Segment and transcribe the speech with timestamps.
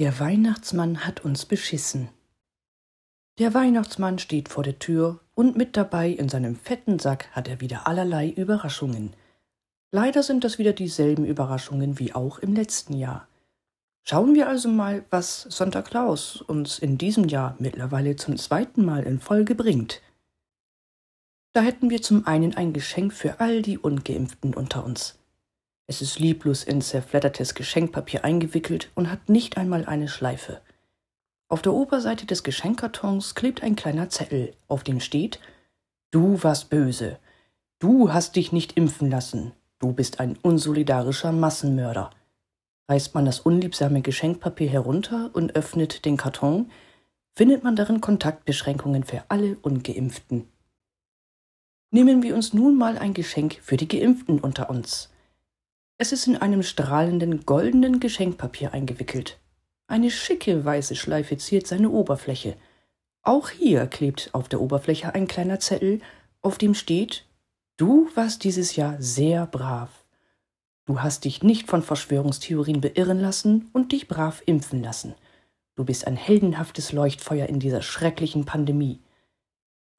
[0.00, 2.08] Der Weihnachtsmann hat uns beschissen.
[3.38, 7.60] Der Weihnachtsmann steht vor der Tür und mit dabei in seinem fetten Sack hat er
[7.60, 9.14] wieder allerlei Überraschungen.
[9.92, 13.28] Leider sind das wieder dieselben Überraschungen wie auch im letzten Jahr.
[14.02, 19.04] Schauen wir also mal, was Santa Claus uns in diesem Jahr mittlerweile zum zweiten Mal
[19.04, 20.02] in Folge bringt.
[21.52, 25.20] Da hätten wir zum einen ein Geschenk für all die Ungeimpften unter uns.
[25.86, 30.60] Es ist lieblos in zerfleddertes Geschenkpapier eingewickelt und hat nicht einmal eine Schleife.
[31.48, 35.40] Auf der Oberseite des Geschenkkartons klebt ein kleiner Zettel, auf dem steht
[36.10, 37.18] Du warst böse.
[37.80, 39.52] Du hast dich nicht impfen lassen.
[39.80, 42.10] Du bist ein unsolidarischer Massenmörder.
[42.88, 46.70] Reißt man das unliebsame Geschenkpapier herunter und öffnet den Karton,
[47.32, 50.48] findet man darin Kontaktbeschränkungen für alle Ungeimpften.
[51.90, 55.10] Nehmen wir uns nun mal ein Geschenk für die Geimpften unter uns.
[55.96, 59.38] Es ist in einem strahlenden goldenen Geschenkpapier eingewickelt.
[59.86, 62.56] Eine schicke weiße Schleife ziert seine Oberfläche.
[63.22, 66.00] Auch hier klebt auf der Oberfläche ein kleiner Zettel,
[66.42, 67.26] auf dem steht
[67.76, 70.04] Du warst dieses Jahr sehr brav.
[70.84, 75.14] Du hast dich nicht von Verschwörungstheorien beirren lassen und dich brav impfen lassen.
[75.76, 79.00] Du bist ein heldenhaftes Leuchtfeuer in dieser schrecklichen Pandemie.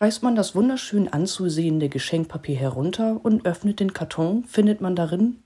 [0.00, 5.43] Reißt man das wunderschön anzusehende Geschenkpapier herunter und öffnet den Karton, findet man darin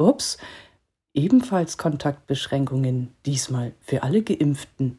[0.00, 0.38] Ups,
[1.12, 4.98] ebenfalls Kontaktbeschränkungen, diesmal für alle Geimpften.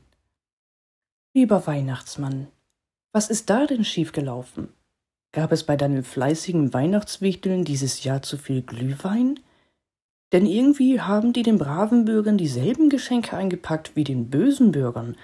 [1.33, 2.47] Lieber Weihnachtsmann,
[3.11, 4.69] was ist da denn schiefgelaufen?
[5.31, 9.39] Gab es bei deinen fleißigen Weihnachtswichteln dieses Jahr zu viel Glühwein?
[10.33, 15.17] Denn irgendwie haben die den braven Bürgern dieselben Geschenke eingepackt wie den bösen Bürgern.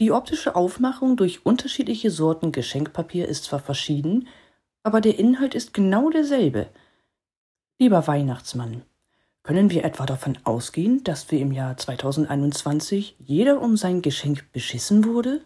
[0.00, 4.28] Die optische Aufmachung durch unterschiedliche Sorten Geschenkpapier ist zwar verschieden,
[4.82, 6.68] aber der Inhalt ist genau derselbe–
[7.80, 8.82] Lieber Weihnachtsmann,
[9.44, 15.04] können wir etwa davon ausgehen, dass wir im Jahr 2021 jeder um sein Geschenk beschissen
[15.04, 15.42] wurde?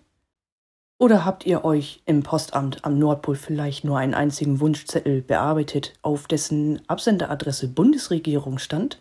[0.96, 6.26] Oder habt ihr euch im Postamt am Nordpol vielleicht nur einen einzigen Wunschzettel bearbeitet, auf
[6.26, 8.98] dessen Absenderadresse Bundesregierung stand?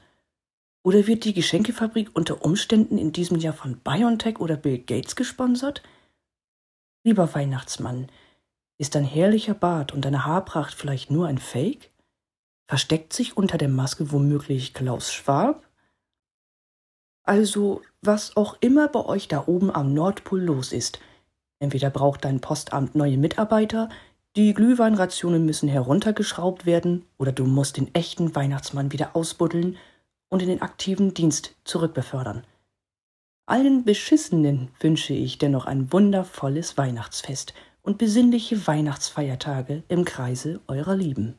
[0.83, 5.83] Oder wird die Geschenkefabrik unter Umständen in diesem Jahr von BioNTech oder Bill Gates gesponsert?
[7.05, 8.09] Lieber Weihnachtsmann,
[8.77, 11.90] ist dein herrlicher Bart und deine Haarpracht vielleicht nur ein Fake?
[12.67, 15.67] Versteckt sich unter der Maske womöglich Klaus Schwab?
[17.23, 20.99] Also, was auch immer bei euch da oben am Nordpol los ist,
[21.59, 23.89] entweder braucht dein Postamt neue Mitarbeiter,
[24.35, 29.77] die Glühweinrationen müssen heruntergeschraubt werden, oder du musst den echten Weihnachtsmann wieder ausbuddeln
[30.29, 32.43] und in den aktiven Dienst zurückbefördern.
[33.45, 41.35] Allen Beschissenen wünsche ich dennoch ein wundervolles Weihnachtsfest und besinnliche Weihnachtsfeiertage im Kreise eurer Lieben.